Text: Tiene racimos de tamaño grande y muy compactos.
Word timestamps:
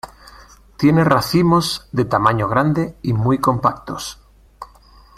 Tiene 0.77 1.03
racimos 1.03 1.87
de 1.91 2.05
tamaño 2.05 2.47
grande 2.47 2.97
y 3.03 3.13
muy 3.13 3.37
compactos. 3.37 4.19